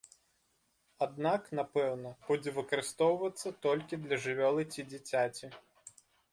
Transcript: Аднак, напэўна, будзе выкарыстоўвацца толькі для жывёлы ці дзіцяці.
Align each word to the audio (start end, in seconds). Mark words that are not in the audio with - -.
Аднак, 1.05 1.51
напэўна, 1.59 2.09
будзе 2.31 2.55
выкарыстоўвацца 2.57 3.55
толькі 3.69 4.03
для 4.09 4.21
жывёлы 4.27 4.69
ці 4.73 4.81
дзіцяці. 4.91 5.55